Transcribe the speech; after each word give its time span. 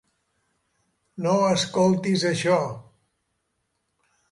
No 1.25 1.35
escoltis 1.59 2.25
això. 2.33 2.57